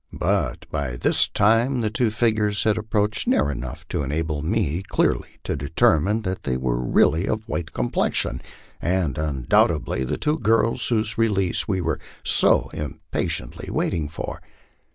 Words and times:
But 0.11 0.65
by 0.71 0.95
this 0.95 1.27
time 1.27 1.81
the 1.81 1.91
two 1.91 2.09
figures 2.09 2.63
had 2.63 2.75
approached 2.75 3.27
near 3.27 3.51
enough 3.51 3.87
to 3.89 4.01
enable 4.01 4.41
me 4.41 4.81
clearly 4.87 5.37
to 5.43 5.55
determine 5.55 6.23
that 6.23 6.41
they 6.41 6.57
were 6.57 6.83
really 6.83 7.27
of 7.27 7.47
white 7.47 7.71
complexion, 7.71 8.41
and 8.81 9.19
undoubtedly 9.19 10.03
the 10.03 10.17
two 10.17 10.39
girls 10.39 10.87
whose 10.87 11.19
release 11.19 11.67
we 11.67 11.81
were 11.81 11.99
so 12.23 12.69
impatiently 12.73 13.69
waiting 13.69 14.09
for. 14.09 14.41